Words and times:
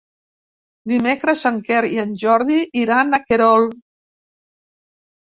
Dimecres 0.91 1.43
en 1.49 1.59
Quer 1.67 1.81
i 1.97 2.01
en 2.03 2.15
Jordi 2.23 2.57
iran 2.85 3.19
a 3.19 3.21
Querol. 3.29 3.69